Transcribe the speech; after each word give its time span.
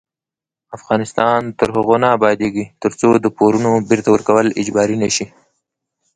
افغانستان 0.77 1.41
تر 1.59 1.69
هغو 1.75 1.95
نه 2.03 2.07
ابادیږي، 2.17 2.65
ترڅو 2.83 3.09
د 3.15 3.25
پورونو 3.37 3.71
بیرته 3.89 4.09
ورکول 4.11 4.47
اجباري 4.61 4.97
نشي. 5.03 5.25